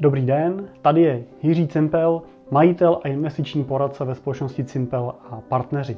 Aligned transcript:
Dobrý 0.00 0.26
den, 0.26 0.68
tady 0.82 1.02
je 1.02 1.22
Jiří 1.42 1.68
Cimpel, 1.68 2.22
majitel 2.50 3.00
a 3.04 3.08
investiční 3.08 3.64
poradce 3.64 4.04
ve 4.04 4.14
společnosti 4.14 4.64
Cimpel 4.64 5.14
a 5.30 5.40
partneři. 5.48 5.96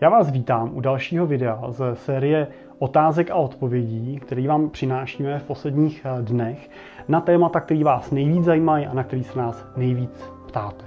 Já 0.00 0.08
vás 0.08 0.30
vítám 0.30 0.70
u 0.74 0.80
dalšího 0.80 1.26
videa 1.26 1.62
ze 1.68 1.96
série 1.96 2.46
otázek 2.78 3.30
a 3.30 3.34
odpovědí, 3.34 4.20
který 4.20 4.46
vám 4.46 4.70
přinášíme 4.70 5.38
v 5.38 5.42
posledních 5.42 6.06
eh, 6.06 6.22
dnech 6.22 6.70
na 7.08 7.20
témata, 7.20 7.60
který 7.60 7.84
vás 7.84 8.10
nejvíc 8.10 8.44
zajímají 8.44 8.86
a 8.86 8.94
na 8.94 9.04
který 9.04 9.24
se 9.24 9.38
nás 9.38 9.66
nejvíc 9.76 10.32
ptáte. 10.46 10.84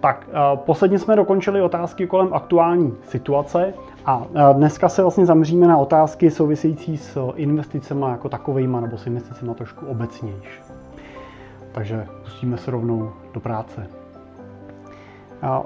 Tak, 0.00 0.28
eh, 0.28 0.56
posledně 0.56 0.98
jsme 0.98 1.16
dokončili 1.16 1.62
otázky 1.62 2.06
kolem 2.06 2.34
aktuální 2.34 2.94
situace 3.02 3.74
a 4.06 4.22
eh, 4.34 4.54
dneska 4.54 4.88
se 4.88 5.02
vlastně 5.02 5.26
zaměříme 5.26 5.66
na 5.66 5.78
otázky 5.78 6.30
související 6.30 6.96
s 6.96 7.32
investicemi 7.36 8.04
jako 8.08 8.28
takovými 8.28 8.76
nebo 8.80 8.98
s 8.98 9.06
investicemi 9.06 9.54
trošku 9.54 9.86
obecnější. 9.86 10.83
Takže 11.74 12.06
pustíme 12.22 12.56
se 12.56 12.70
rovnou 12.70 13.12
do 13.34 13.40
práce. 13.40 13.86
A 15.42 15.64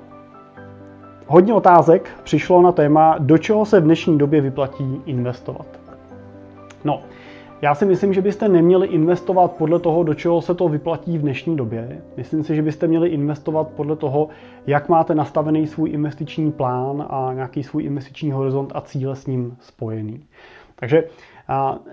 hodně 1.27 1.55
otázek 1.55 2.11
přišlo 2.23 2.63
na 2.63 2.73
téma, 2.73 3.17
do 3.19 3.39
čeho 3.39 3.67
se 3.67 3.81
v 3.81 3.85
dnešní 3.85 4.19
době 4.19 4.41
vyplatí 4.41 5.03
investovat. 5.07 5.67
No, 6.85 7.01
já 7.63 7.75
si 7.75 7.87
myslím, 7.87 8.15
že 8.15 8.23
byste 8.23 8.49
neměli 8.49 8.87
investovat 8.87 9.53
podle 9.53 9.81
toho, 9.81 10.05
do 10.05 10.15
čeho 10.15 10.43
se 10.43 10.55
to 10.55 10.69
vyplatí 10.69 11.19
v 11.19 11.23
dnešní 11.23 11.57
době. 11.57 12.03
Myslím 12.17 12.45
si, 12.45 12.57
že 12.57 12.63
byste 12.63 12.87
měli 12.87 13.09
investovat 13.09 13.69
podle 13.69 13.97
toho, 13.97 14.29
jak 14.67 14.89
máte 14.89 15.15
nastavený 15.15 15.67
svůj 15.67 15.91
investiční 15.91 16.53
plán 16.53 17.07
a 17.11 17.31
nějaký 17.35 17.63
svůj 17.63 17.85
investiční 17.85 18.33
horizont 18.33 18.73
a 18.75 18.81
cíle 18.81 19.17
s 19.17 19.27
ním 19.27 19.57
spojený. 19.61 20.25
Takže 20.77 21.05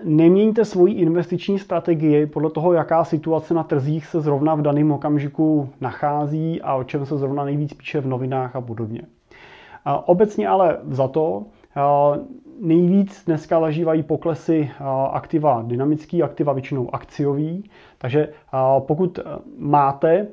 neměňte 0.04 0.64
svoji 0.64 0.94
investiční 0.94 1.58
strategii 1.58 2.26
podle 2.26 2.50
toho, 2.50 2.72
jaká 2.72 3.04
situace 3.04 3.54
na 3.54 3.62
trzích 3.62 4.06
se 4.06 4.20
zrovna 4.20 4.54
v 4.54 4.62
daném 4.62 4.92
okamžiku 4.92 5.68
nachází 5.80 6.62
a 6.62 6.74
o 6.74 6.84
čem 6.84 7.06
se 7.06 7.18
zrovna 7.18 7.44
nejvíc 7.44 7.72
píše 7.72 8.00
v 8.00 8.06
novinách 8.06 8.56
a 8.56 8.60
podobně. 8.60 9.02
Obecně 10.04 10.48
ale 10.48 10.78
za 10.90 11.08
to 11.08 11.44
nejvíc 12.60 13.24
dneska 13.26 13.60
zažívají 13.60 14.02
poklesy 14.02 14.70
aktiva 15.12 15.62
dynamický, 15.66 16.22
aktiva 16.22 16.52
většinou 16.52 16.94
akciový. 16.94 17.70
Takže 17.98 18.28
pokud 18.78 19.18
máte 19.58 20.26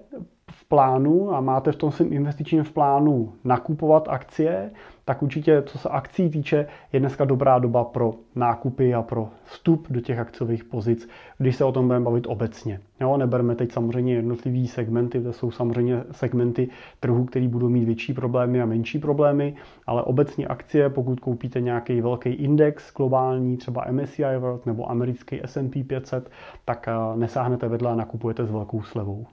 v 0.52 0.68
plánu 0.68 1.36
a 1.36 1.42
máte 1.42 1.72
v 1.72 1.76
tom 1.76 1.92
svém 1.92 2.14
investičním 2.14 2.64
v 2.64 2.72
plánu 2.72 3.34
nakupovat 3.44 4.08
akcie, 4.10 4.72
tak 5.06 5.24
určitě, 5.24 5.64
co 5.66 5.78
se 5.78 5.90
akcí 5.90 6.30
týče, 6.30 6.68
je 6.94 7.00
dneska 7.00 7.26
dobrá 7.26 7.60
doba 7.60 7.84
pro 7.84 8.14
nákupy 8.36 8.94
a 8.94 9.02
pro 9.02 9.30
vstup 9.44 9.88
do 9.90 10.02
těch 10.02 10.20
akciových 10.20 10.64
pozic, 10.64 11.10
když 11.38 11.56
se 11.56 11.66
o 11.66 11.72
tom 11.72 11.88
budeme 11.88 12.06
bavit 12.06 12.28
obecně. 12.28 12.80
Jo, 13.02 13.18
neberme 13.18 13.56
teď 13.56 13.72
samozřejmě 13.72 14.16
jednotlivý 14.16 14.68
segmenty, 14.68 15.22
to 15.22 15.34
jsou 15.34 15.52
samozřejmě 15.52 16.04
segmenty 16.12 16.70
trhu, 17.00 17.26
které 17.26 17.48
budou 17.48 17.70
mít 17.70 17.86
větší 17.86 18.14
problémy 18.14 18.62
a 18.62 18.66
menší 18.66 19.00
problémy, 19.00 19.56
ale 19.88 20.04
obecně 20.04 20.48
akcie, 20.48 20.90
pokud 20.90 21.20
koupíte 21.20 21.62
nějaký 21.62 22.02
velký 22.02 22.30
index 22.30 22.94
globální, 22.94 23.58
třeba 23.58 23.86
MSCI 23.92 24.38
World 24.40 24.66
nebo 24.66 24.92
americký 24.92 25.42
S&P 25.46 25.84
500, 25.84 26.30
tak 26.66 26.88
eh, 26.88 27.18
nesáhnete 27.18 27.68
vedle 27.68 27.92
a 27.92 27.96
nakupujete 27.96 28.46
s 28.46 28.52
velkou 28.52 28.82
slevou. 28.82 29.26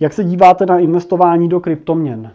Jak 0.00 0.12
se 0.12 0.24
díváte 0.24 0.66
na 0.66 0.78
investování 0.78 1.48
do 1.48 1.60
kryptoměn? 1.60 2.32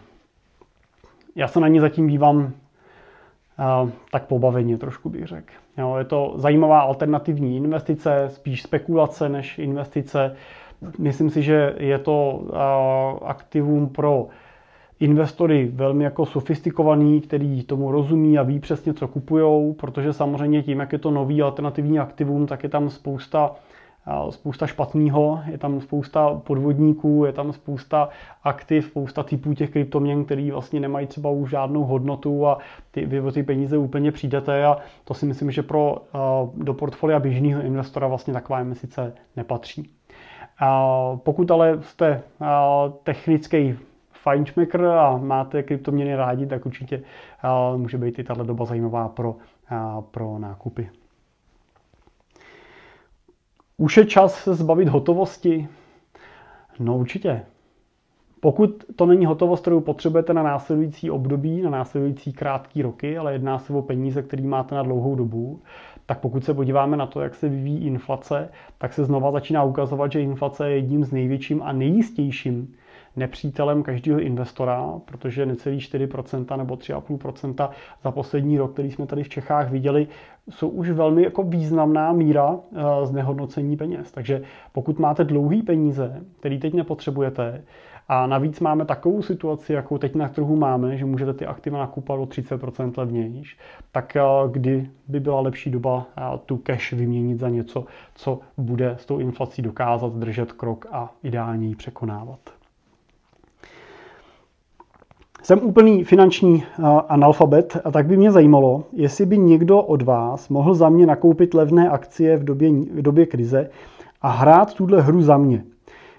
Já 1.36 1.48
se 1.48 1.60
na 1.60 1.68
ní 1.68 1.80
zatím 1.80 2.08
dívám 2.08 2.36
uh, 2.38 3.90
tak 4.10 4.26
pobaveně 4.26 4.78
trošku 4.78 5.08
bych 5.10 5.26
řekl. 5.26 5.52
Jo, 5.78 5.96
je 5.96 6.04
to 6.04 6.32
zajímavá 6.36 6.80
alternativní 6.80 7.56
investice, 7.56 8.28
spíš 8.28 8.62
spekulace 8.62 9.28
než 9.28 9.58
investice. 9.58 10.36
Myslím 10.98 11.30
si, 11.30 11.42
že 11.42 11.74
je 11.78 11.98
to 11.98 12.42
uh, 12.42 13.28
aktivum 13.28 13.88
pro 13.88 14.26
investory 15.00 15.70
velmi 15.74 16.04
jako 16.04 16.26
sofistikovaný, 16.26 17.20
který 17.20 17.62
tomu 17.62 17.92
rozumí 17.92 18.38
a 18.38 18.42
ví 18.42 18.58
přesně, 18.60 18.94
co 18.94 19.08
kupujou, 19.08 19.72
protože 19.72 20.12
samozřejmě 20.12 20.62
tím, 20.62 20.80
jak 20.80 20.92
je 20.92 20.98
to 20.98 21.10
nový 21.10 21.42
alternativní 21.42 21.98
aktivum, 21.98 22.46
tak 22.46 22.62
je 22.62 22.68
tam 22.68 22.90
spousta 22.90 23.50
spousta 24.30 24.66
špatného, 24.66 25.40
je 25.50 25.58
tam 25.58 25.80
spousta 25.80 26.34
podvodníků, 26.34 27.24
je 27.24 27.32
tam 27.32 27.52
spousta 27.52 28.08
aktiv, 28.44 28.86
spousta 28.86 29.22
typů 29.22 29.54
těch 29.54 29.70
kryptoměn, 29.70 30.24
který 30.24 30.50
vlastně 30.50 30.80
nemají 30.80 31.06
třeba 31.06 31.30
už 31.30 31.50
žádnou 31.50 31.84
hodnotu 31.84 32.46
a 32.46 32.58
ty, 32.90 33.06
vy 33.06 33.20
o 33.20 33.32
ty 33.32 33.42
peníze 33.42 33.78
úplně 33.78 34.12
přijdete 34.12 34.64
a 34.66 34.76
to 35.04 35.14
si 35.14 35.26
myslím, 35.26 35.50
že 35.50 35.62
pro, 35.62 35.96
do 36.54 36.74
portfolia 36.74 37.20
běžného 37.20 37.62
investora 37.62 38.06
vlastně 38.06 38.32
taková 38.32 38.60
investice 38.60 39.14
nepatří. 39.36 39.90
Pokud 41.16 41.50
ale 41.50 41.82
jste 41.82 42.22
technický 43.02 43.78
fajnšmekr 44.12 44.84
a 44.84 45.16
máte 45.16 45.62
kryptoměny 45.62 46.16
rádi, 46.16 46.46
tak 46.46 46.66
určitě 46.66 47.02
může 47.76 47.98
být 47.98 48.18
i 48.18 48.24
tato 48.24 48.44
doba 48.44 48.64
zajímavá 48.64 49.08
pro, 49.08 49.36
pro 50.10 50.38
nákupy. 50.38 50.90
Už 53.82 53.96
je 53.96 54.06
čas 54.06 54.34
se 54.34 54.54
zbavit 54.54 54.88
hotovosti? 54.88 55.68
No 56.78 56.98
určitě. 56.98 57.42
Pokud 58.40 58.84
to 58.96 59.06
není 59.06 59.26
hotovost, 59.26 59.60
kterou 59.60 59.80
potřebujete 59.80 60.34
na 60.34 60.42
následující 60.42 61.10
období, 61.10 61.62
na 61.62 61.70
následující 61.70 62.32
krátký 62.32 62.82
roky, 62.82 63.18
ale 63.18 63.32
jedná 63.32 63.58
se 63.58 63.72
o 63.72 63.82
peníze, 63.82 64.22
které 64.22 64.42
máte 64.42 64.74
na 64.74 64.82
dlouhou 64.82 65.14
dobu, 65.14 65.62
tak 66.06 66.20
pokud 66.20 66.44
se 66.44 66.54
podíváme 66.54 66.96
na 66.96 67.06
to, 67.06 67.20
jak 67.20 67.34
se 67.34 67.48
vyvíjí 67.48 67.86
inflace, 67.86 68.48
tak 68.78 68.92
se 68.92 69.04
znova 69.04 69.30
začíná 69.30 69.64
ukazovat, 69.64 70.12
že 70.12 70.20
inflace 70.20 70.70
je 70.70 70.76
jedním 70.76 71.04
z 71.04 71.12
největším 71.12 71.62
a 71.62 71.72
nejistějším 71.72 72.74
nepřítelem 73.16 73.82
každého 73.82 74.20
investora, 74.20 75.00
protože 75.04 75.46
necelý 75.46 75.78
4% 75.78 76.56
nebo 76.56 76.74
3,5% 76.74 77.70
za 78.02 78.10
poslední 78.10 78.58
rok, 78.58 78.72
který 78.72 78.90
jsme 78.90 79.06
tady 79.06 79.22
v 79.22 79.28
Čechách 79.28 79.70
viděli, 79.70 80.08
jsou 80.50 80.68
už 80.68 80.90
velmi 80.90 81.22
jako 81.22 81.42
významná 81.42 82.12
míra 82.12 82.56
eh, 82.56 83.06
znehodnocení 83.06 83.76
peněz. 83.76 84.12
Takže 84.12 84.42
pokud 84.72 84.98
máte 84.98 85.24
dlouhý 85.24 85.62
peníze, 85.62 86.20
který 86.40 86.58
teď 86.58 86.74
nepotřebujete, 86.74 87.62
a 88.08 88.26
navíc 88.26 88.60
máme 88.60 88.84
takovou 88.84 89.22
situaci, 89.22 89.72
jakou 89.72 89.98
teď 89.98 90.14
na 90.14 90.28
trhu 90.28 90.56
máme, 90.56 90.96
že 90.96 91.04
můžete 91.04 91.34
ty 91.34 91.46
aktiva 91.46 91.78
nakupovat 91.78 92.22
o 92.22 92.24
30% 92.24 92.92
levnější, 92.98 93.56
tak 93.92 94.16
eh, 94.16 94.22
kdy 94.50 94.90
by 95.08 95.20
byla 95.20 95.40
lepší 95.40 95.70
doba 95.70 96.06
eh, 96.18 96.22
tu 96.46 96.56
cash 96.56 96.92
vyměnit 96.92 97.38
za 97.38 97.48
něco, 97.48 97.84
co 98.14 98.40
bude 98.56 98.96
s 99.00 99.06
tou 99.06 99.18
inflací 99.18 99.62
dokázat 99.62 100.12
držet 100.12 100.52
krok 100.52 100.86
a 100.92 101.14
ideálně 101.22 101.68
ji 101.68 101.76
překonávat. 101.76 102.61
Jsem 105.42 105.58
úplný 105.62 106.04
finanční 106.04 106.64
analfabet 107.08 107.76
a 107.84 107.90
tak 107.90 108.06
by 108.06 108.16
mě 108.16 108.32
zajímalo, 108.32 108.84
jestli 108.92 109.26
by 109.26 109.38
někdo 109.38 109.82
od 109.82 110.02
vás 110.02 110.48
mohl 110.48 110.74
za 110.74 110.88
mě 110.88 111.06
nakoupit 111.06 111.54
levné 111.54 111.88
akcie 111.88 112.36
v 112.36 112.44
době, 112.44 112.70
v 112.70 113.02
době 113.02 113.26
krize 113.26 113.70
a 114.20 114.28
hrát 114.28 114.74
tuhle 114.74 115.02
hru 115.02 115.22
za 115.22 115.36
mě. 115.36 115.64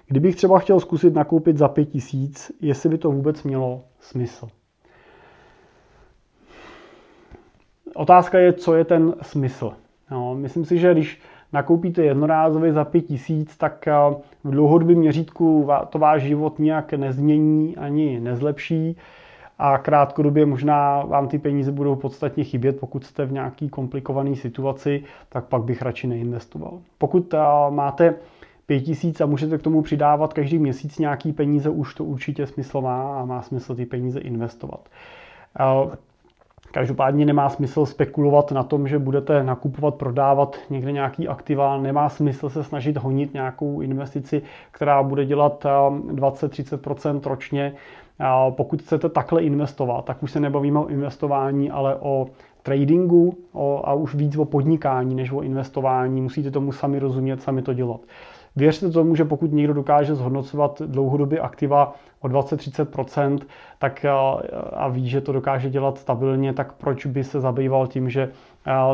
Kdybych 0.06 0.36
třeba 0.36 0.58
chtěl 0.58 0.80
zkusit 0.80 1.14
nakoupit 1.14 1.56
za 1.58 1.68
5000, 1.68 2.52
jestli 2.60 2.88
by 2.88 2.98
to 2.98 3.10
vůbec 3.10 3.42
mělo 3.42 3.82
smysl. 4.00 4.48
Otázka 7.94 8.38
je, 8.38 8.52
co 8.52 8.74
je 8.74 8.84
ten 8.84 9.14
smysl. 9.22 9.72
No, 10.10 10.34
myslím 10.34 10.64
si, 10.64 10.78
že 10.78 10.92
když 10.92 11.20
nakoupíte 11.54 12.02
jednorázově 12.02 12.72
za 12.72 12.84
5000, 12.84 13.56
tak 13.56 13.88
v 14.44 14.50
dlouhodobém 14.50 14.98
měřítku 14.98 15.68
to 15.88 15.98
váš 15.98 16.22
život 16.22 16.58
nějak 16.58 16.92
nezmění 16.92 17.76
ani 17.76 18.20
nezlepší 18.20 18.96
a 19.58 19.78
krátkodobě 19.78 20.46
možná 20.46 21.02
vám 21.02 21.28
ty 21.28 21.38
peníze 21.38 21.72
budou 21.72 21.96
podstatně 21.96 22.44
chybět, 22.44 22.80
pokud 22.80 23.04
jste 23.04 23.26
v 23.26 23.32
nějaký 23.32 23.68
komplikované 23.68 24.36
situaci, 24.36 25.02
tak 25.28 25.44
pak 25.44 25.62
bych 25.62 25.82
radši 25.82 26.06
neinvestoval. 26.06 26.78
Pokud 26.98 27.34
máte 27.70 28.14
5000 28.66 29.20
a 29.20 29.26
můžete 29.26 29.58
k 29.58 29.62
tomu 29.62 29.82
přidávat 29.82 30.32
každý 30.32 30.58
měsíc 30.58 30.98
nějaký 30.98 31.32
peníze, 31.32 31.70
už 31.70 31.94
to 31.94 32.04
určitě 32.04 32.46
smysl 32.46 32.80
má 32.80 33.20
a 33.20 33.24
má 33.24 33.42
smysl 33.42 33.74
ty 33.74 33.86
peníze 33.86 34.20
investovat. 34.20 34.80
Každopádně 36.72 37.26
nemá 37.26 37.48
smysl 37.48 37.86
spekulovat 37.86 38.52
na 38.52 38.62
tom, 38.62 38.88
že 38.88 38.98
budete 38.98 39.42
nakupovat, 39.44 39.94
prodávat 39.94 40.56
někde 40.70 40.92
nějaký 40.92 41.28
aktiva. 41.28 41.78
Nemá 41.78 42.08
smysl 42.08 42.48
se 42.48 42.64
snažit 42.64 42.96
honit 42.96 43.34
nějakou 43.34 43.80
investici, 43.80 44.42
která 44.70 45.02
bude 45.02 45.24
dělat 45.24 45.64
20-30% 45.64 47.20
ročně. 47.28 47.72
Pokud 48.50 48.82
chcete 48.82 49.08
takhle 49.08 49.42
investovat, 49.42 50.04
tak 50.04 50.22
už 50.22 50.30
se 50.30 50.40
nebavíme 50.40 50.78
o 50.78 50.86
investování, 50.86 51.70
ale 51.70 51.96
o 51.96 52.26
tradingu 52.62 53.36
a 53.84 53.94
už 53.94 54.14
víc 54.14 54.36
o 54.36 54.44
podnikání 54.44 55.14
než 55.14 55.32
o 55.32 55.40
investování. 55.40 56.20
Musíte 56.20 56.50
tomu 56.50 56.72
sami 56.72 56.98
rozumět, 56.98 57.42
sami 57.42 57.62
to 57.62 57.74
dělat. 57.74 58.00
Věřte 58.56 58.90
tomu, 58.90 59.16
že 59.16 59.24
pokud 59.24 59.52
někdo 59.52 59.74
dokáže 59.74 60.14
zhodnocovat 60.14 60.82
dlouhodobě 60.86 61.40
aktiva 61.40 61.94
o 62.20 62.28
20-30%, 62.28 63.38
tak 63.78 64.04
a, 64.04 64.42
a 64.72 64.88
ví, 64.88 65.08
že 65.08 65.20
to 65.20 65.32
dokáže 65.32 65.70
dělat 65.70 65.98
stabilně, 65.98 66.52
tak 66.52 66.72
proč 66.72 67.06
by 67.06 67.24
se 67.24 67.40
zabýval 67.40 67.86
tím, 67.86 68.10
že 68.10 68.30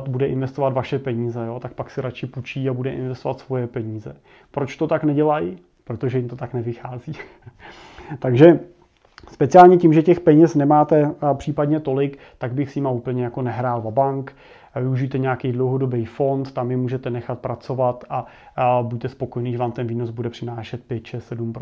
bude 0.08 0.26
investovat 0.26 0.72
vaše 0.72 0.98
peníze, 0.98 1.46
jo, 1.46 1.60
tak 1.60 1.72
pak 1.72 1.90
si 1.90 2.00
radši 2.00 2.26
půjčí 2.26 2.68
a 2.68 2.72
bude 2.72 2.92
investovat 2.92 3.40
svoje 3.40 3.66
peníze. 3.66 4.16
Proč 4.50 4.76
to 4.76 4.86
tak 4.86 5.04
nedělají? 5.04 5.58
Protože 5.84 6.18
jim 6.18 6.28
to 6.28 6.36
tak 6.36 6.54
nevychází. 6.54 7.12
Takže 8.18 8.60
Speciálně 9.28 9.76
tím, 9.76 9.92
že 9.92 10.02
těch 10.02 10.20
peněz 10.20 10.54
nemáte 10.54 11.14
případně 11.34 11.80
tolik, 11.80 12.18
tak 12.38 12.52
bych 12.52 12.70
s 12.70 12.74
nima 12.74 12.90
úplně 12.90 13.24
jako 13.24 13.42
nehrál 13.42 13.80
v 13.80 13.90
bank. 13.90 14.36
Využijte 14.76 15.18
nějaký 15.18 15.52
dlouhodobý 15.52 16.04
fond, 16.04 16.52
tam 16.52 16.70
je 16.70 16.76
můžete 16.76 17.10
nechat 17.10 17.38
pracovat 17.38 18.04
a, 18.10 18.26
a 18.56 18.82
buďte 18.82 19.08
spokojení, 19.08 19.52
že 19.52 19.58
vám 19.58 19.72
ten 19.72 19.86
výnos 19.86 20.10
bude 20.10 20.30
přinášet 20.30 20.84
5, 20.84 21.06
6, 21.06 21.24
7 21.26 21.52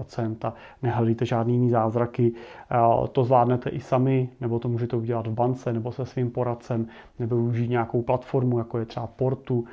a 0.44 0.54
nehledejte 0.82 1.26
žádný 1.26 1.54
jiný 1.54 1.70
zázraky. 1.70 2.32
A 2.70 3.06
to 3.06 3.24
zvládnete 3.24 3.70
i 3.70 3.80
sami, 3.80 4.28
nebo 4.40 4.58
to 4.58 4.68
můžete 4.68 4.96
udělat 4.96 5.26
v 5.26 5.32
bance, 5.32 5.72
nebo 5.72 5.92
se 5.92 6.06
svým 6.06 6.30
poradcem, 6.30 6.86
nebo 7.18 7.36
využít 7.36 7.68
nějakou 7.68 8.02
platformu, 8.02 8.58
jako 8.58 8.78
je 8.78 8.84
třeba 8.84 9.06
Portu, 9.06 9.64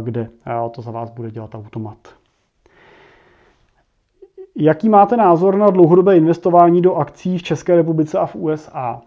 kde 0.00 0.28
to 0.70 0.82
za 0.82 0.90
vás 0.90 1.10
bude 1.10 1.30
dělat 1.30 1.54
automat. 1.54 1.98
Jaký 4.56 4.88
máte 4.88 5.16
názor 5.16 5.56
na 5.56 5.70
dlouhodobé 5.70 6.16
investování 6.16 6.82
do 6.82 6.94
akcí 6.94 7.38
v 7.38 7.42
České 7.42 7.76
republice 7.76 8.18
a 8.18 8.26
v 8.26 8.36
USA? 8.36 9.02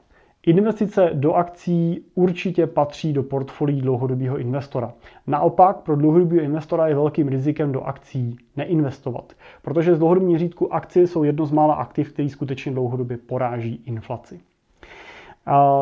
Investice 0.46 1.10
do 1.14 1.34
akcí 1.34 2.06
určitě 2.16 2.68
patří 2.68 3.14
do 3.14 3.24
portfolií 3.24 3.82
dlouhodobého 3.82 4.38
investora. 4.38 4.94
Naopak 5.28 5.78
pro 5.78 5.96
dlouhodobého 5.96 6.42
investora 6.42 6.88
je 6.88 6.96
velkým 6.96 7.28
rizikem 7.28 7.72
do 7.72 7.82
akcí 7.82 8.38
neinvestovat, 8.56 9.34
protože 9.62 9.96
z 9.96 10.00
dlouhodobého 10.00 10.30
měřítku 10.30 10.74
akcie 10.74 11.08
jsou 11.08 11.24
jedno 11.24 11.46
z 11.46 11.52
mála 11.52 11.74
aktiv, 11.74 12.14
který 12.14 12.30
skutečně 12.30 12.72
dlouhodobě 12.72 13.18
poráží 13.18 13.82
inflaci. 13.86 14.40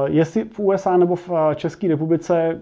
Jestli 0.06 0.44
v 0.44 0.60
USA 0.60 0.98
nebo 0.98 1.16
v 1.16 1.30
eh, 1.30 1.56
České 1.56 1.88
republice 1.88 2.60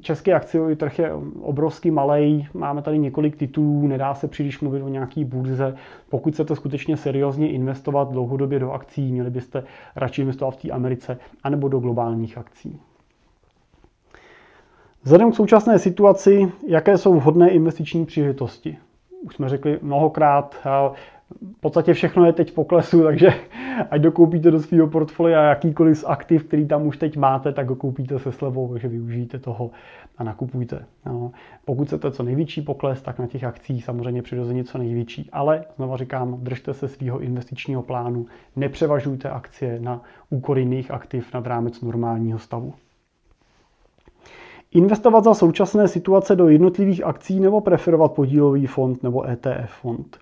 český 0.00 0.32
akciový 0.32 0.76
trh 0.76 0.98
je 0.98 1.12
obrovský 1.40 1.90
malý, 1.90 2.48
máme 2.54 2.82
tady 2.82 2.98
několik 2.98 3.36
titulů, 3.36 3.86
nedá 3.86 4.14
se 4.14 4.28
příliš 4.28 4.60
mluvit 4.60 4.82
o 4.82 4.88
nějaký 4.88 5.24
burze. 5.24 5.76
Pokud 6.08 6.32
chcete 6.34 6.56
skutečně 6.56 6.96
seriózně 6.96 7.50
investovat 7.52 8.10
dlouhodobě 8.10 8.58
do 8.58 8.72
akcí, 8.72 9.12
měli 9.12 9.30
byste 9.30 9.64
radši 9.96 10.20
investovat 10.22 10.50
v 10.50 10.62
té 10.62 10.70
Americe 10.70 11.18
anebo 11.44 11.68
do 11.68 11.78
globálních 11.78 12.38
akcí. 12.38 12.80
Vzhledem 15.02 15.32
k 15.32 15.36
současné 15.36 15.78
situaci, 15.78 16.52
jaké 16.68 16.98
jsou 16.98 17.14
vhodné 17.14 17.50
investiční 17.50 18.06
příležitosti? 18.06 18.78
Už 19.22 19.34
jsme 19.34 19.48
řekli 19.48 19.78
mnohokrát, 19.82 20.56
eh, 20.66 20.96
v 21.56 21.60
podstatě 21.60 21.94
všechno 21.94 22.24
je 22.24 22.32
teď 22.32 22.50
v 22.50 22.54
poklesu, 22.54 23.02
takže 23.04 23.34
ať 23.90 24.00
dokoupíte 24.00 24.50
do 24.50 24.60
svého 24.60 24.86
portfolia 24.86 25.42
jakýkoliv 25.42 25.98
z 25.98 26.04
aktiv, 26.06 26.44
který 26.44 26.66
tam 26.66 26.86
už 26.86 26.96
teď 26.96 27.16
máte, 27.16 27.52
tak 27.52 27.68
ho 27.68 27.76
koupíte 27.76 28.18
se 28.18 28.32
slevou, 28.32 28.72
takže 28.72 28.88
využijte 28.88 29.38
toho 29.38 29.70
a 30.18 30.24
nakupujte. 30.24 30.84
No. 31.06 31.32
Pokud 31.64 31.86
chcete 31.86 32.10
co 32.10 32.22
největší 32.22 32.62
pokles, 32.62 33.02
tak 33.02 33.18
na 33.18 33.26
těch 33.26 33.44
akcích 33.44 33.84
samozřejmě 33.84 34.22
přirozeně 34.22 34.64
co 34.64 34.78
největší. 34.78 35.28
Ale 35.32 35.64
znovu 35.76 35.96
říkám, 35.96 36.36
držte 36.40 36.74
se 36.74 36.88
svého 36.88 37.18
investičního 37.18 37.82
plánu, 37.82 38.26
nepřevažujte 38.56 39.30
akcie 39.30 39.80
na 39.80 40.02
úkor 40.30 40.58
jiných 40.58 40.90
aktiv 40.90 41.34
nad 41.34 41.46
rámec 41.46 41.80
normálního 41.80 42.38
stavu. 42.38 42.74
Investovat 44.72 45.24
za 45.24 45.34
současné 45.34 45.88
situace 45.88 46.36
do 46.36 46.48
jednotlivých 46.48 47.04
akcí 47.04 47.40
nebo 47.40 47.60
preferovat 47.60 48.12
podílový 48.12 48.66
fond 48.66 49.02
nebo 49.02 49.28
ETF 49.28 49.70
fond 49.80 50.18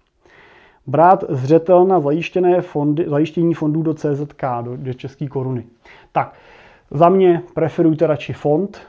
brát 0.88 1.24
zřetel 1.28 1.84
na 1.84 2.00
zajištěné 2.00 2.60
fondy, 2.60 3.04
zajištění 3.08 3.54
fondů 3.54 3.82
do 3.82 3.94
CZK, 3.94 4.42
do, 4.62 4.76
do 4.76 4.94
české 4.94 5.26
koruny. 5.26 5.64
Tak, 6.12 6.34
za 6.90 7.08
mě 7.08 7.42
preferujte 7.54 8.06
radši 8.06 8.32
fond, 8.32 8.80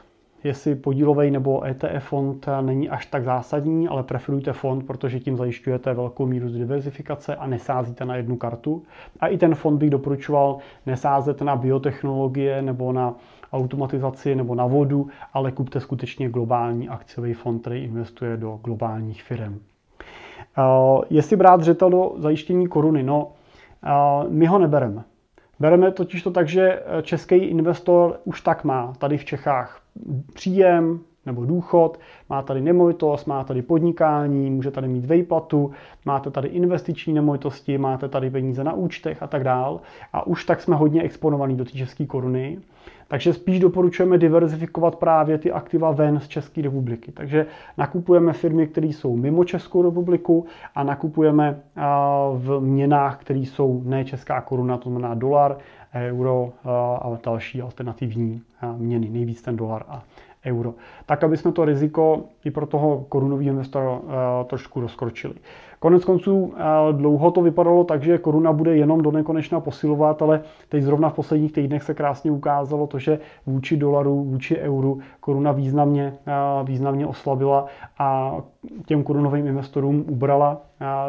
jestli 0.44 0.74
podílový 0.74 1.30
nebo 1.30 1.66
ETF 1.66 2.04
fond 2.04 2.46
není 2.60 2.88
až 2.88 3.06
tak 3.06 3.24
zásadní, 3.24 3.88
ale 3.88 4.02
preferujte 4.02 4.52
fond, 4.52 4.86
protože 4.86 5.20
tím 5.20 5.36
zajišťujete 5.36 5.94
velkou 5.94 6.26
míru 6.26 6.48
diversifikace 6.48 7.36
a 7.36 7.46
nesázíte 7.46 8.04
na 8.04 8.16
jednu 8.16 8.36
kartu. 8.36 8.82
A 9.20 9.26
i 9.26 9.38
ten 9.38 9.54
fond 9.54 9.78
bych 9.78 9.90
doporučoval 9.90 10.58
nesázet 10.86 11.40
na 11.40 11.56
biotechnologie 11.56 12.62
nebo 12.62 12.92
na 12.92 13.14
automatizaci 13.52 14.34
nebo 14.34 14.54
na 14.54 14.66
vodu, 14.66 15.08
ale 15.32 15.52
kupte 15.52 15.80
skutečně 15.80 16.28
globální 16.28 16.88
akciový 16.88 17.34
fond, 17.34 17.58
který 17.60 17.84
investuje 17.84 18.36
do 18.36 18.60
globálních 18.64 19.22
firm. 19.22 19.60
Uh, 20.58 21.02
jestli 21.10 21.36
brát 21.36 21.62
řetel 21.62 21.90
do 21.90 22.12
zajištění 22.16 22.68
koruny, 22.68 23.02
no 23.02 23.24
uh, 23.24 24.30
my 24.30 24.46
ho 24.46 24.58
nebereme. 24.58 25.04
Bereme 25.60 25.92
totiž 25.92 26.22
to 26.22 26.30
tak, 26.30 26.48
že 26.48 26.82
český 27.02 27.36
investor 27.36 28.20
už 28.24 28.40
tak 28.40 28.64
má 28.64 28.92
tady 28.98 29.18
v 29.18 29.24
Čechách 29.24 29.80
příjem 30.34 31.00
nebo 31.30 31.44
důchod, 31.44 32.00
má 32.28 32.42
tady 32.42 32.60
nemovitost, 32.60 33.26
má 33.26 33.44
tady 33.44 33.62
podnikání, 33.62 34.50
může 34.50 34.70
tady 34.70 34.88
mít 34.88 35.04
vejplatu, 35.06 35.70
máte 36.04 36.30
tady 36.30 36.48
investiční 36.48 37.12
nemovitosti, 37.12 37.78
máte 37.78 38.08
tady 38.08 38.30
peníze 38.30 38.64
na 38.64 38.72
účtech 38.72 39.22
a 39.22 39.26
tak 39.26 39.44
dál. 39.44 39.80
A 40.12 40.26
už 40.26 40.44
tak 40.44 40.60
jsme 40.60 40.76
hodně 40.76 41.02
exponovaní 41.02 41.56
do 41.56 41.64
té 41.64 41.70
české 41.70 42.06
koruny. 42.06 42.58
Takže 43.08 43.32
spíš 43.32 43.60
doporučujeme 43.60 44.18
diverzifikovat 44.18 44.96
právě 44.96 45.38
ty 45.38 45.52
aktiva 45.52 45.90
ven 45.90 46.20
z 46.20 46.28
České 46.28 46.62
republiky. 46.62 47.12
Takže 47.12 47.46
nakupujeme 47.78 48.32
firmy, 48.32 48.66
které 48.66 48.86
jsou 48.86 49.16
mimo 49.16 49.44
Českou 49.44 49.82
republiku 49.82 50.46
a 50.74 50.82
nakupujeme 50.84 51.60
v 52.34 52.60
měnách, 52.60 53.20
které 53.20 53.40
jsou 53.40 53.82
ne 53.84 54.04
česká 54.04 54.40
koruna, 54.40 54.76
to 54.76 54.90
znamená 54.90 55.14
dolar, 55.14 55.58
euro 55.94 56.52
a 57.02 57.18
další 57.24 57.62
alternativní 57.62 58.42
měny, 58.76 59.10
nejvíc 59.10 59.42
ten 59.42 59.56
dolar 59.56 59.84
a 59.88 60.02
euro. 60.46 60.74
Tak, 61.06 61.24
aby 61.24 61.36
jsme 61.36 61.52
to 61.52 61.64
riziko 61.64 62.20
i 62.44 62.50
pro 62.50 62.66
toho 62.66 63.04
korunového 63.08 63.50
investora 63.50 64.00
trošku 64.46 64.80
rozkročili. 64.80 65.34
Konec 65.80 66.04
konců 66.04 66.54
eh, 66.56 66.62
dlouho 66.92 67.30
to 67.30 67.42
vypadalo 67.42 67.84
tak, 67.84 68.02
že 68.02 68.18
koruna 68.18 68.52
bude 68.52 68.76
jenom 68.76 69.02
do 69.02 69.10
nekonečna 69.10 69.60
posilovat, 69.60 70.22
ale 70.22 70.42
teď 70.68 70.82
zrovna 70.82 71.08
v 71.08 71.14
posledních 71.14 71.52
týdnech 71.52 71.82
se 71.82 71.94
krásně 71.94 72.30
ukázalo 72.30 72.86
to, 72.86 72.98
že 72.98 73.18
vůči 73.46 73.76
dolaru, 73.76 74.24
vůči 74.24 74.58
euru 74.58 75.00
koruna 75.30 75.52
významně, 75.52 76.12
eh, 76.26 76.32
významně 76.64 77.06
oslabila 77.06 77.66
a 77.98 78.36
těm 78.86 79.02
korunovým 79.02 79.46
investorům 79.46 80.04
ubrala 80.08 80.62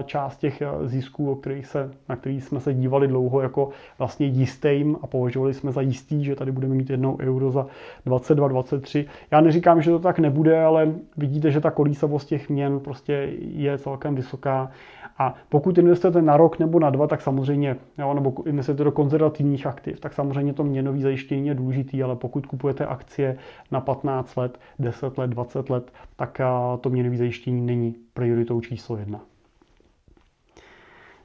část 0.05 0.37
těch 0.37 0.61
eh, 0.61 0.67
zisků, 0.87 1.31
o 1.31 1.35
kterých 1.35 1.67
se, 1.67 1.91
na 2.09 2.15
kterých 2.15 2.43
jsme 2.43 2.59
se 2.59 2.73
dívali 2.73 3.07
dlouho 3.07 3.41
jako 3.41 3.69
vlastně 3.97 4.25
jistým 4.25 4.97
a 5.01 5.07
považovali 5.07 5.53
jsme 5.53 5.71
za 5.71 5.81
jistý, 5.81 6.23
že 6.23 6.35
tady 6.35 6.51
budeme 6.51 6.75
mít 6.75 6.89
jednou 6.89 7.17
euro 7.21 7.51
za 7.51 7.67
22, 8.05 8.47
23. 8.47 9.05
Já 9.31 9.41
neříkám, 9.41 9.81
že 9.81 9.91
to 9.91 9.99
tak 9.99 10.19
nebude, 10.19 10.63
ale 10.63 10.93
vidíte, 11.17 11.51
že 11.51 11.61
ta 11.61 11.71
kolísavost 11.71 12.27
těch 12.27 12.49
měn 12.49 12.79
prostě 12.79 13.29
je 13.39 13.77
celkem 13.77 14.15
vysoká 14.15 14.71
a 15.17 15.35
pokud 15.49 15.77
investujete 15.77 16.21
na 16.21 16.37
rok 16.37 16.59
nebo 16.59 16.79
na 16.79 16.89
dva, 16.89 17.07
tak 17.07 17.21
samozřejmě, 17.21 17.75
jo, 17.97 18.13
nebo 18.13 18.47
investujete 18.47 18.83
do 18.83 18.91
konzervativních 18.91 19.67
aktiv, 19.67 19.99
tak 19.99 20.13
samozřejmě 20.13 20.53
to 20.53 20.63
měnové 20.63 20.99
zajištění 20.99 21.47
je 21.47 21.55
důležitý, 21.55 22.03
ale 22.03 22.15
pokud 22.15 22.45
kupujete 22.45 22.85
akcie 22.85 23.37
na 23.71 23.81
15 23.81 24.35
let, 24.35 24.59
10 24.79 25.17
let, 25.17 25.27
20 25.27 25.69
let, 25.69 25.91
tak 26.15 26.41
to 26.81 26.89
měnové 26.89 27.17
zajištění 27.17 27.61
není 27.61 27.95
prioritou 28.13 28.61
číslo 28.61 28.97
jedna. 28.97 29.19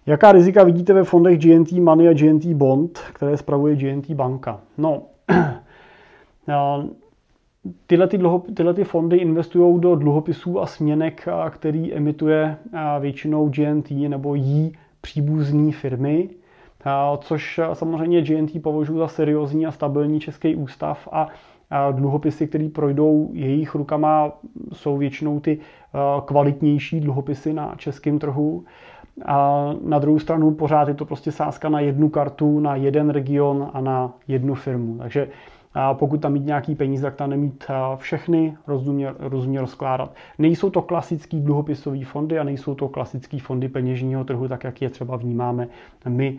Jaká 0.07 0.33
rizika 0.33 0.64
vidíte 0.64 0.93
ve 0.93 1.05
fondech 1.05 1.38
GNT 1.38 1.73
Money 1.73 2.09
a 2.09 2.12
GNT 2.12 2.45
Bond, 2.45 2.99
které 3.12 3.37
spravuje 3.37 3.76
GNT 3.76 4.11
banka? 4.11 4.61
No, 4.78 5.02
tyhle, 7.87 8.07
ty 8.07 8.19
dluhop, 8.19 8.47
tyhle 8.55 8.75
ty 8.75 8.85
fondy 8.85 9.17
investují 9.17 9.81
do 9.81 9.95
dluhopisů 9.95 10.61
a 10.61 10.67
směnek, 10.67 11.29
který 11.51 11.95
emituje 11.95 12.57
většinou 13.01 13.49
GNT 13.49 13.91
nebo 13.91 14.35
jí 14.35 14.73
příbuzní 15.01 15.73
firmy, 15.73 16.29
což 17.19 17.61
samozřejmě 17.73 18.23
GNT 18.23 18.63
považuji 18.63 18.99
za 18.99 19.09
seriózní 19.09 19.67
a 19.67 19.71
stabilní 19.71 20.21
český 20.21 20.57
ústav 20.57 21.09
a 21.13 21.29
dluhopisy, 21.93 22.47
které 22.47 22.69
projdou 22.69 23.31
jejich 23.33 23.75
rukama, 23.75 24.33
jsou 24.73 24.97
většinou 24.97 25.41
ty 25.41 25.59
kvalitnější 26.25 27.01
dluhopisy 27.01 27.53
na 27.53 27.75
českém 27.77 28.19
trhu. 28.19 28.65
A 29.27 29.71
na 29.83 29.99
druhou 29.99 30.19
stranu 30.19 30.51
pořád 30.51 30.89
je 30.89 30.95
to 30.95 31.05
prostě 31.05 31.33
sázka 31.33 31.69
na 31.69 31.81
jednu 31.81 32.09
kartu, 32.09 32.61
na 32.61 32.77
jeden 32.77 33.11
region 33.11 33.71
a 33.73 33.81
na 33.81 34.13
jednu 34.29 34.55
firmu. 34.55 34.99
Takže 34.99 35.29
a 35.78 35.95
pokud 35.95 36.21
tam 36.21 36.33
mít 36.33 36.47
nějaký 36.47 36.75
peníze, 36.75 37.02
tak 37.02 37.14
tam 37.14 37.30
nemít 37.30 37.64
všechny 37.97 38.56
rozumně, 38.66 39.14
rozumně 39.18 39.61
rozkládat. 39.61 40.14
Nejsou 40.38 40.71
to 40.71 40.83
klasický 40.83 41.40
dluhopisové 41.40 42.04
fondy 42.04 42.38
a 42.38 42.45
nejsou 42.45 42.75
to 42.75 42.88
klasický 42.88 43.38
fondy 43.38 43.68
peněžního 43.68 44.25
trhu, 44.25 44.49
tak 44.49 44.64
jak 44.64 44.83
je 44.83 44.90
třeba 44.90 45.16
vnímáme 45.16 45.68
my 46.09 46.38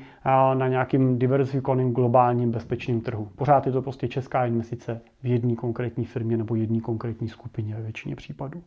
na 0.54 0.68
nějakým 0.68 1.20
diversifikovaným 1.20 1.92
globálním 1.92 2.52
bezpečným 2.52 3.02
trhu. 3.02 3.28
Pořád 3.36 3.66
je 3.66 3.72
to 3.72 3.82
prostě 3.82 4.08
česká 4.08 4.46
investice 4.46 5.02
v 5.24 5.26
jedné 5.26 5.56
konkrétní 5.56 6.06
firmě 6.06 6.38
nebo 6.38 6.56
jedné 6.56 6.80
konkrétní 6.80 7.28
skupině 7.28 7.76
ve 7.76 7.82
většině 7.82 8.16
případů. 8.16 8.62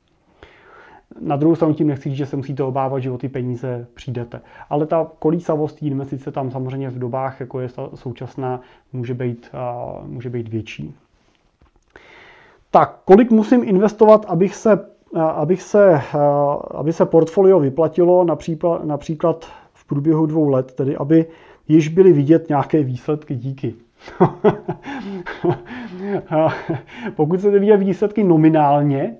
Na 1.21 1.37
druhou 1.37 1.55
stranu 1.55 1.75
tím 1.75 1.87
nechci 1.89 2.09
říct, 2.09 2.19
že 2.19 2.27
se 2.27 2.37
musíte 2.37 2.63
obávat, 2.63 3.01
že 3.01 3.11
o 3.11 3.19
ty 3.19 3.29
peníze 3.29 3.87
přijdete. 3.95 4.41
Ale 4.71 4.87
ta 4.87 5.11
kolísavost 5.19 5.79
té 5.81 5.87
investice 5.87 6.33
tam 6.33 6.51
samozřejmě 6.51 6.91
v 6.91 6.99
dobách, 6.99 7.41
jako 7.41 7.61
je 7.61 7.69
současná, 7.95 8.61
může 8.93 9.15
být, 9.15 9.51
může 10.07 10.31
být 10.31 10.49
větší. 10.49 10.95
Tak, 12.71 13.01
kolik 13.05 13.31
musím 13.31 13.65
investovat, 13.65 14.27
abych 14.29 14.55
se, 14.55 14.87
abych 15.17 15.63
se, 15.63 16.01
aby 16.71 16.93
se 16.93 17.07
portfolio 17.07 17.61
vyplatilo 17.61 18.25
například, 18.25 18.85
například 18.85 19.45
v 19.73 19.85
průběhu 19.85 20.27
dvou 20.27 20.49
let, 20.49 20.73
tedy 20.73 20.97
aby 20.97 21.27
již 21.69 21.89
byly 21.89 22.13
vidět 22.13 22.49
nějaké 22.49 22.83
výsledky 22.83 23.35
díky. 23.37 23.75
Pokud 27.17 27.39
chcete 27.39 27.59
vidět 27.59 27.77
výsledky 27.77 28.25
nominálně, 28.25 29.17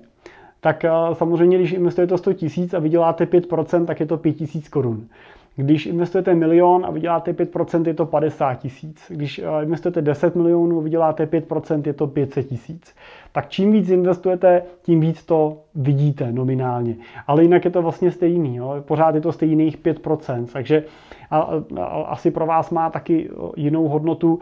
tak 0.61 0.85
samozřejmě, 1.13 1.57
když 1.57 1.71
investujete 1.71 2.17
100 2.17 2.33
tisíc 2.33 2.73
a 2.73 2.79
vyděláte 2.79 3.25
5%, 3.25 3.85
tak 3.85 3.99
je 3.99 4.05
to 4.05 4.17
5 4.17 4.33
tisíc 4.33 4.69
korun. 4.69 5.07
Když 5.55 5.85
investujete 5.85 6.35
milion 6.35 6.85
a 6.85 6.91
vyděláte 6.91 7.33
5%, 7.33 7.87
je 7.87 7.93
to 7.93 8.05
50 8.05 8.53
tisíc. 8.53 9.01
Když 9.09 9.39
eh, 9.39 9.63
investujete 9.63 10.01
10 10.01 10.35
milionů 10.35 10.79
a 10.79 10.81
vyděláte 10.81 11.25
5%, 11.25 11.81
je 11.85 11.93
to 11.93 12.07
500 12.07 12.47
tisíc. 12.47 12.95
Tak 13.31 13.49
čím 13.49 13.71
víc 13.71 13.89
investujete, 13.89 14.63
tím 14.81 14.99
víc 14.99 15.23
to 15.25 15.57
vidíte 15.75 16.31
nominálně. 16.31 16.95
Ale 17.27 17.43
jinak 17.43 17.65
je 17.65 17.71
to 17.71 17.81
vlastně 17.81 18.11
stejný. 18.11 18.55
Jo? 18.55 18.75
Pořád 18.81 19.15
je 19.15 19.21
to 19.21 19.31
stejných 19.31 19.77
5%. 19.77 20.45
Takže 20.53 20.83
a, 21.31 21.39
a, 21.79 21.83
asi 21.85 22.31
pro 22.31 22.45
vás 22.45 22.69
má 22.69 22.89
taky 22.89 23.29
jinou 23.55 23.87
hodnotu 23.87 24.39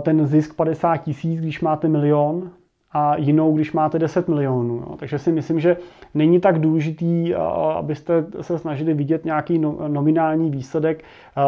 ten 0.00 0.26
zisk 0.26 0.56
50 0.56 0.96
tisíc, 0.96 1.40
když 1.40 1.60
máte 1.60 1.88
milion, 1.88 2.50
a 2.94 3.16
jinou, 3.16 3.52
když 3.52 3.72
máte 3.72 3.98
10 3.98 4.28
milionů. 4.28 4.74
Jo. 4.74 4.96
Takže 4.98 5.18
si 5.18 5.32
myslím, 5.32 5.60
že 5.60 5.76
není 6.14 6.40
tak 6.40 6.58
důležitý, 6.58 7.34
abyste 7.74 8.26
se 8.40 8.58
snažili 8.58 8.94
vidět 8.94 9.24
nějaký 9.24 9.58
no, 9.58 9.76
nominální 9.88 10.50
výsledek 10.50 11.04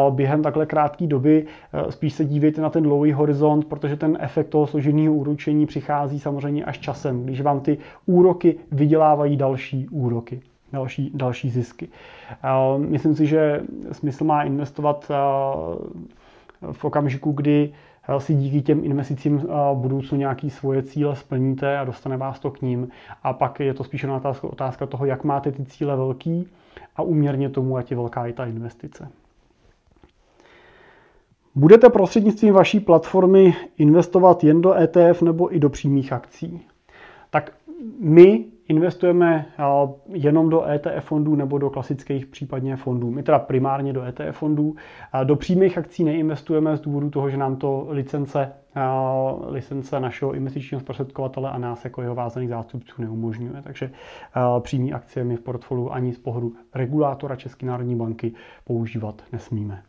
během 0.09 0.43
takhle 0.43 0.65
krátké 0.65 1.07
doby. 1.07 1.45
Spíš 1.89 2.13
se 2.13 2.25
dívejte 2.25 2.61
na 2.61 2.69
ten 2.69 2.83
dlouhý 2.83 3.11
horizont, 3.11 3.65
protože 3.65 3.95
ten 3.95 4.17
efekt 4.19 4.49
toho 4.49 4.67
složeného 4.67 5.13
úročení 5.13 5.65
přichází 5.65 6.19
samozřejmě 6.19 6.65
až 6.65 6.79
časem, 6.79 7.23
když 7.23 7.41
vám 7.41 7.59
ty 7.59 7.77
úroky 8.05 8.55
vydělávají 8.71 9.37
další 9.37 9.87
úroky 9.89 10.41
další, 10.73 11.11
další 11.13 11.49
zisky. 11.49 11.87
Myslím 12.77 13.15
si, 13.15 13.25
že 13.25 13.61
smysl 13.91 14.23
má 14.23 14.43
investovat 14.43 15.11
v 16.71 16.85
okamžiku, 16.85 17.31
kdy 17.31 17.73
si 18.17 18.33
díky 18.33 18.61
těm 18.61 18.85
investicím 18.85 19.37
v 19.37 19.73
budoucnu 19.73 20.17
nějaký 20.17 20.49
svoje 20.49 20.83
cíle 20.83 21.15
splníte 21.15 21.77
a 21.77 21.83
dostane 21.85 22.17
vás 22.17 22.39
to 22.39 22.51
k 22.51 22.61
ním. 22.61 22.89
A 23.23 23.33
pak 23.33 23.59
je 23.59 23.73
to 23.73 23.83
spíše 23.83 24.11
otázka, 24.11 24.47
otázka 24.47 24.85
toho, 24.85 25.05
jak 25.05 25.23
máte 25.23 25.51
ty 25.51 25.65
cíle 25.65 25.95
velký 25.95 26.47
a 26.95 27.01
uměrně 27.01 27.49
tomu, 27.49 27.77
ať 27.77 27.91
je 27.91 27.97
velká 27.97 28.27
i 28.27 28.33
ta 28.33 28.45
investice. 28.45 29.09
Budete 31.55 31.89
prostřednictvím 31.89 32.53
vaší 32.53 32.79
platformy 32.79 33.55
investovat 33.77 34.43
jen 34.43 34.61
do 34.61 34.73
ETF 34.73 35.21
nebo 35.21 35.55
i 35.55 35.59
do 35.59 35.69
přímých 35.69 36.13
akcí? 36.13 36.61
Tak 37.29 37.51
my 37.99 38.45
investujeme 38.67 39.45
jenom 40.13 40.49
do 40.49 40.65
ETF 40.69 41.05
fondů 41.05 41.35
nebo 41.35 41.57
do 41.57 41.69
klasických 41.69 42.25
případně 42.25 42.75
fondů. 42.75 43.11
My 43.11 43.23
teda 43.23 43.39
primárně 43.39 43.93
do 43.93 44.03
ETF 44.03 44.37
fondů. 44.37 44.75
Do 45.23 45.35
přímých 45.35 45.77
akcí 45.77 46.03
neinvestujeme 46.03 46.77
z 46.77 46.81
důvodu 46.81 47.09
toho, 47.09 47.29
že 47.29 47.37
nám 47.37 47.55
to 47.55 47.87
licence, 47.89 48.51
licence 49.47 49.99
našeho 49.99 50.33
investičního 50.33 50.81
zprostředkovatele 50.81 51.49
a 51.49 51.57
nás 51.57 51.83
jako 51.83 52.01
jeho 52.01 52.15
vázaných 52.15 52.49
zástupců 52.49 53.01
neumožňuje. 53.01 53.61
Takže 53.61 53.91
přímý 54.59 54.93
akcie 54.93 55.23
my 55.23 55.35
v 55.35 55.41
portfoliu 55.41 55.91
ani 55.91 56.13
z 56.13 56.19
pohledu 56.19 56.53
regulátora 56.75 57.35
České 57.35 57.65
národní 57.65 57.95
banky 57.95 58.33
používat 58.63 59.21
nesmíme. 59.31 59.83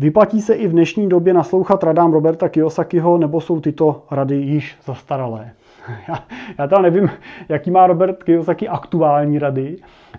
Vyplatí 0.00 0.40
se 0.40 0.54
i 0.54 0.68
v 0.68 0.72
dnešní 0.72 1.08
době 1.08 1.34
naslouchat 1.34 1.84
radám 1.84 2.12
Roberta 2.12 2.48
Kiyosakiho, 2.48 3.18
nebo 3.18 3.40
jsou 3.40 3.60
tyto 3.60 4.02
rady 4.10 4.34
již 4.34 4.76
zastaralé? 4.84 5.50
Já, 6.08 6.24
já 6.58 6.66
teda 6.66 6.82
nevím, 6.82 7.10
jaký 7.48 7.70
má 7.70 7.86
Robert 7.86 8.22
Kiyosaki 8.22 8.68
aktuální 8.68 9.38
rady, 9.38 9.76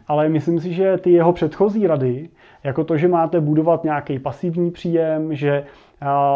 ale 0.08 0.30
myslím 0.30 0.60
si, 0.60 0.74
že 0.74 0.98
ty 0.98 1.12
jeho 1.12 1.34
předchozí 1.34 1.88
rady, 1.88 2.30
jako 2.64 2.84
to, 2.84 2.98
že 2.98 3.08
máte 3.08 3.42
budovat 3.42 3.84
nějaký 3.84 4.20
pasivní 4.20 4.72
příjem, 4.72 5.36
že 5.36 5.64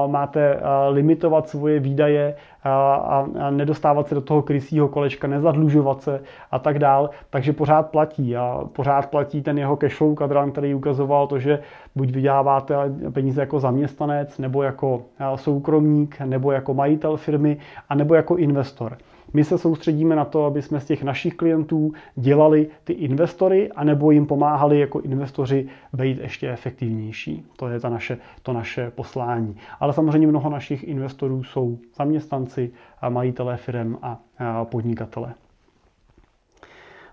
máte 0.07 0.59
limitovat 0.89 1.49
svoje 1.49 1.79
výdaje 1.79 2.35
a 2.63 3.25
nedostávat 3.49 4.07
se 4.07 4.15
do 4.15 4.21
toho 4.21 4.41
krysího 4.41 4.87
kolečka, 4.87 5.27
nezadlužovat 5.27 6.01
se 6.01 6.21
a 6.51 6.59
tak 6.59 6.79
dál, 6.79 7.09
takže 7.29 7.53
pořád 7.53 7.89
platí 7.91 8.37
a 8.37 8.61
pořád 8.73 9.09
platí 9.09 9.41
ten 9.41 9.57
jeho 9.57 9.77
cashflow 9.77 10.15
kadran, 10.15 10.51
který 10.51 10.75
ukazoval 10.75 11.27
to, 11.27 11.39
že 11.39 11.59
buď 11.95 12.11
vyděláváte 12.11 12.75
peníze 13.13 13.41
jako 13.41 13.59
zaměstnanec, 13.59 14.37
nebo 14.37 14.63
jako 14.63 15.01
soukromník, 15.35 16.19
nebo 16.19 16.51
jako 16.51 16.73
majitel 16.73 17.17
firmy, 17.17 17.57
a 17.89 17.95
nebo 17.95 18.15
jako 18.15 18.37
investor. 18.37 18.97
My 19.33 19.43
se 19.43 19.57
soustředíme 19.57 20.15
na 20.15 20.25
to, 20.25 20.45
aby 20.45 20.61
jsme 20.61 20.79
z 20.79 20.85
těch 20.85 21.03
našich 21.03 21.35
klientů 21.35 21.91
dělali 22.15 22.67
ty 22.83 22.93
investory, 22.93 23.71
anebo 23.71 24.11
jim 24.11 24.25
pomáhali 24.25 24.79
jako 24.79 24.99
investoři 24.99 25.67
být 25.93 26.17
ještě 26.17 26.49
efektivnější. 26.49 27.45
To 27.57 27.67
je 27.67 27.79
ta 27.79 27.89
naše, 27.89 28.17
to 28.43 28.53
naše 28.53 28.91
poslání. 28.91 29.57
Ale 29.79 29.93
samozřejmě 29.93 30.27
mnoho 30.27 30.49
našich 30.49 30.83
investorů 30.83 31.43
jsou 31.43 31.77
zaměstnanci, 31.97 32.71
majitelé 33.09 33.57
firm 33.57 33.97
a 34.01 34.19
podnikatele. 34.65 35.33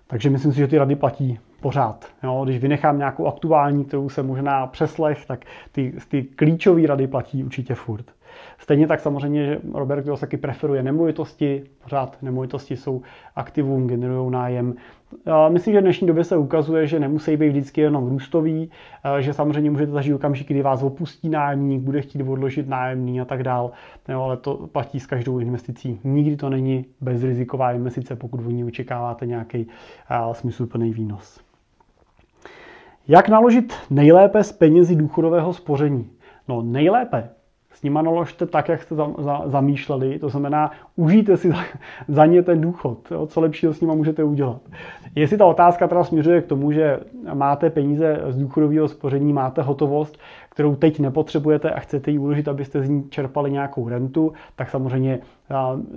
Takže 0.07 0.29
myslím 0.29 0.53
si, 0.53 0.57
že 0.57 0.67
ty 0.67 0.77
rady 0.77 0.95
platí 0.95 1.39
pořád. 1.61 2.07
Jo? 2.23 2.41
Když 2.43 2.59
vynechám 2.59 2.97
nějakou 2.97 3.27
aktuální, 3.27 3.85
kterou 3.85 4.09
se 4.09 4.23
možná 4.23 4.67
přeslech, 4.67 5.25
tak 5.25 5.45
ty, 5.71 5.93
ty 6.07 6.23
klíčové 6.23 6.87
rady 6.87 7.07
platí 7.07 7.43
určitě 7.43 7.75
furt. 7.75 8.05
Stejně 8.57 8.87
tak 8.87 8.99
samozřejmě, 8.99 9.45
že 9.45 9.59
Robert 9.73 10.03
Kiyosaki 10.03 10.37
preferuje 10.37 10.83
nemovitosti, 10.83 11.63
pořád 11.83 12.17
nemovitosti 12.21 12.75
jsou 12.75 13.01
aktivum, 13.35 13.87
generují 13.87 14.31
nájem. 14.31 14.75
Myslím, 15.49 15.73
že 15.73 15.79
v 15.79 15.83
dnešní 15.83 16.07
době 16.07 16.23
se 16.23 16.37
ukazuje, 16.37 16.87
že 16.87 16.99
nemusí 16.99 17.37
být 17.37 17.49
vždycky 17.49 17.81
jenom 17.81 18.09
růstový, 18.09 18.69
že 19.19 19.33
samozřejmě 19.33 19.71
můžete 19.71 19.91
zažít 19.91 20.13
okamžiky, 20.13 20.53
kdy 20.53 20.61
vás 20.63 20.83
opustí 20.83 21.29
nájemník, 21.29 21.81
bude 21.81 22.01
chtít 22.01 22.23
odložit 22.23 22.69
nájemný 22.69 23.21
a 23.21 23.25
tak 23.25 23.43
dál, 23.43 23.71
ale 24.15 24.37
to 24.37 24.69
platí 24.71 24.99
s 24.99 25.05
každou 25.05 25.39
investicí. 25.39 25.99
Nikdy 26.03 26.37
to 26.37 26.49
není 26.49 26.85
bezriziková 27.01 27.71
investice, 27.71 28.15
pokud 28.15 28.41
v 28.41 28.53
ní 28.53 28.63
očekáváte 28.63 29.25
nějaký 29.25 29.67
smysluplný 30.31 30.93
výnos. 30.93 31.39
Jak 33.07 33.29
naložit 33.29 33.73
nejlépe 33.89 34.43
s 34.43 34.51
penězi 34.51 34.95
důchodového 34.95 35.53
spoření? 35.53 36.09
No 36.47 36.61
nejlépe 36.61 37.29
s 37.73 37.83
nima 37.83 38.01
naložte 38.01 38.45
tak, 38.45 38.69
jak 38.69 38.83
jste 38.83 38.95
za, 38.95 39.07
za, 39.17 39.41
zamýšleli, 39.45 40.19
to 40.19 40.29
znamená, 40.29 40.71
užijte 40.95 41.37
si 41.37 41.49
za, 41.49 41.57
za 42.07 42.25
ně 42.25 42.43
ten 42.43 42.61
důchod, 42.61 43.11
jo, 43.11 43.27
co 43.27 43.41
lepšího 43.41 43.73
s 43.73 43.81
nima 43.81 43.93
můžete 43.95 44.23
udělat. 44.23 44.61
Jestli 45.15 45.37
ta 45.37 45.45
otázka 45.45 45.87
teda 45.87 46.03
směřuje 46.03 46.41
k 46.41 46.47
tomu, 46.47 46.71
že 46.71 46.99
máte 47.33 47.69
peníze 47.69 48.21
z 48.29 48.37
důchodového 48.37 48.87
spoření, 48.87 49.33
máte 49.33 49.61
hotovost, 49.61 50.17
kterou 50.49 50.75
teď 50.75 50.99
nepotřebujete 50.99 51.71
a 51.71 51.79
chcete 51.79 52.11
ji 52.11 52.17
uložit, 52.17 52.47
abyste 52.47 52.83
z 52.83 52.89
ní 52.89 53.09
čerpali 53.09 53.51
nějakou 53.51 53.89
rentu, 53.89 54.33
tak 54.55 54.69
samozřejmě 54.69 55.19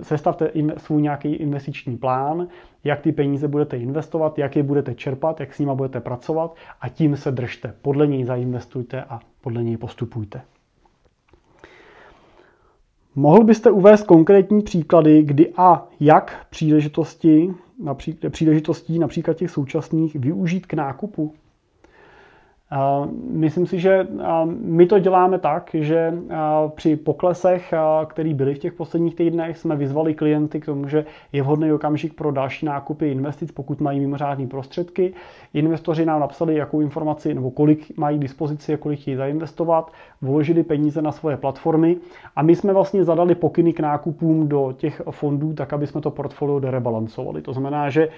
sestavte 0.01 0.51
svůj 0.77 1.01
nějaký 1.01 1.33
investiční 1.33 1.97
plán, 1.97 2.47
jak 2.83 3.01
ty 3.01 3.11
peníze 3.11 3.47
budete 3.47 3.77
investovat, 3.77 4.39
jak 4.39 4.55
je 4.55 4.63
budete 4.63 4.95
čerpat, 4.95 5.39
jak 5.39 5.53
s 5.53 5.59
nima 5.59 5.75
budete 5.75 5.99
pracovat 5.99 6.55
a 6.81 6.89
tím 6.89 7.17
se 7.17 7.31
držte. 7.31 7.73
Podle 7.81 8.07
něj 8.07 8.23
zainvestujte 8.23 9.03
a 9.03 9.19
podle 9.41 9.63
něj 9.63 9.77
postupujte. 9.77 10.41
Mohl 13.15 13.43
byste 13.43 13.71
uvést 13.71 14.03
konkrétní 14.03 14.61
příklady, 14.61 15.23
kdy 15.23 15.53
a 15.57 15.87
jak 15.99 16.45
příležitosti, 16.49 17.53
příležitostí, 18.29 18.99
například 18.99 19.37
těch 19.37 19.51
současných, 19.51 20.15
využít 20.15 20.65
k 20.65 20.73
nákupu? 20.73 21.33
Myslím 23.29 23.67
si, 23.67 23.79
že 23.79 24.07
my 24.61 24.85
to 24.85 24.99
děláme 24.99 25.39
tak, 25.39 25.69
že 25.73 26.13
při 26.75 26.95
poklesech, 26.95 27.73
které 28.05 28.33
byly 28.33 28.53
v 28.53 28.59
těch 28.59 28.73
posledních 28.73 29.15
týdnech, 29.15 29.57
jsme 29.57 29.75
vyzvali 29.75 30.13
klienty 30.13 30.59
k 30.59 30.65
tomu, 30.65 30.87
že 30.87 31.05
je 31.33 31.41
vhodný 31.41 31.71
okamžik 31.73 32.13
pro 32.13 32.31
další 32.31 32.65
nákupy 32.65 33.11
investic, 33.11 33.51
pokud 33.51 33.81
mají 33.81 33.99
mimořádné 33.99 34.47
prostředky. 34.47 35.13
Investoři 35.53 36.05
nám 36.05 36.19
napsali, 36.19 36.55
jakou 36.55 36.81
informaci 36.81 37.33
nebo 37.33 37.51
kolik 37.51 37.97
mají 37.97 38.19
dispozici 38.19 38.73
a 38.73 38.77
kolik 38.77 38.99
chtějí 38.99 39.17
zainvestovat, 39.17 39.91
vložili 40.21 40.63
peníze 40.63 41.01
na 41.01 41.11
svoje 41.11 41.37
platformy 41.37 41.97
a 42.35 42.41
my 42.43 42.55
jsme 42.55 42.73
vlastně 42.73 43.03
zadali 43.03 43.35
pokyny 43.35 43.73
k 43.73 43.79
nákupům 43.79 44.47
do 44.47 44.73
těch 44.77 45.01
fondů, 45.11 45.53
tak 45.53 45.73
aby 45.73 45.87
jsme 45.87 46.01
to 46.01 46.11
portfolio 46.11 46.59
derebalancovali. 46.59 47.41
To 47.41 47.53
znamená, 47.53 47.89
že 47.89 48.09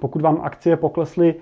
pokud 0.00 0.22
vám 0.22 0.40
akcie 0.42 0.76
poklesly 0.76 1.34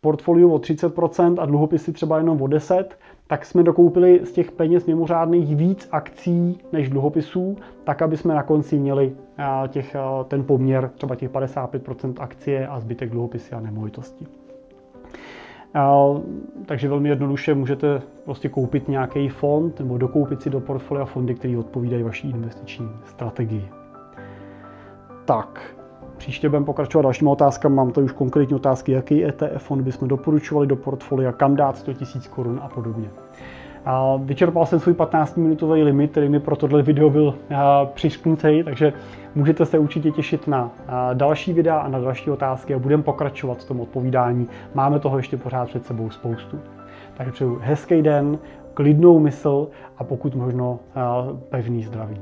portfoliu 0.00 0.52
o 0.52 0.58
30% 0.58 1.36
a 1.38 1.46
dluhopisy 1.46 1.92
třeba 1.92 2.18
jenom 2.18 2.42
o 2.42 2.46
10%, 2.46 2.84
tak 3.26 3.44
jsme 3.44 3.62
dokoupili 3.62 4.20
z 4.24 4.32
těch 4.32 4.52
peněz 4.52 4.86
mimořádných 4.86 5.56
víc 5.56 5.88
akcí 5.92 6.58
než 6.72 6.88
dluhopisů, 6.88 7.56
tak 7.84 8.02
aby 8.02 8.16
jsme 8.16 8.34
na 8.34 8.42
konci 8.42 8.78
měli 8.78 9.12
těch, 9.68 9.96
ten 10.28 10.44
poměr 10.44 10.90
třeba 10.94 11.14
těch 11.14 11.30
55% 11.30 12.14
akcie 12.18 12.66
a 12.66 12.80
zbytek 12.80 13.10
dluhopisy 13.10 13.54
a 13.54 13.60
nemovitosti. 13.60 14.26
Takže 16.66 16.88
velmi 16.88 17.08
jednoduše 17.08 17.54
můžete 17.54 18.02
prostě 18.24 18.48
koupit 18.48 18.88
nějaký 18.88 19.28
fond 19.28 19.80
nebo 19.80 19.98
dokoupit 19.98 20.42
si 20.42 20.50
do 20.50 20.60
portfolia 20.60 21.04
fondy, 21.04 21.34
které 21.34 21.58
odpovídají 21.58 22.02
vaší 22.02 22.30
investiční 22.30 22.88
strategii. 23.04 23.68
tak, 25.24 25.79
Příště 26.20 26.48
budeme 26.48 26.66
pokračovat 26.66 27.02
dalšíma 27.02 27.30
otázkami. 27.30 27.74
Mám 27.74 27.90
tady 27.90 28.04
už 28.04 28.12
konkrétní 28.12 28.56
otázky, 28.56 28.92
jaký 28.92 29.24
ETF 29.24 29.42
fond 29.56 29.82
bychom 29.82 30.08
doporučovali 30.08 30.66
do 30.66 30.76
portfolia, 30.76 31.32
kam 31.32 31.56
dát 31.56 31.76
100 31.76 31.90
000 31.90 32.04
korun 32.30 32.60
a 32.62 32.68
podobně. 32.68 33.08
A 33.84 34.16
vyčerpal 34.16 34.66
jsem 34.66 34.80
svůj 34.80 34.94
15-minutový 34.94 35.84
limit, 35.84 36.10
který 36.10 36.28
mi 36.28 36.40
pro 36.40 36.56
tohle 36.56 36.82
video 36.82 37.10
byl 37.10 37.34
přišknutý, 37.94 38.62
takže 38.64 38.92
můžete 39.34 39.66
se 39.66 39.78
určitě 39.78 40.10
těšit 40.10 40.48
na 40.48 40.70
další 41.14 41.52
videa 41.52 41.78
a 41.78 41.88
na 41.88 41.98
další 41.98 42.30
otázky 42.30 42.74
a 42.74 42.78
budeme 42.78 43.02
pokračovat 43.02 43.58
v 43.58 43.64
tom 43.64 43.80
odpovídání. 43.80 44.48
Máme 44.74 44.98
toho 45.00 45.16
ještě 45.16 45.36
pořád 45.36 45.68
před 45.68 45.86
sebou 45.86 46.10
spoustu. 46.10 46.58
Takže 47.14 47.32
přeju 47.32 47.58
hezký 47.62 48.02
den, 48.02 48.38
klidnou 48.74 49.18
mysl 49.18 49.68
a 49.98 50.04
pokud 50.04 50.34
možno 50.34 50.78
pevný 51.48 51.82
zdraví. 51.82 52.20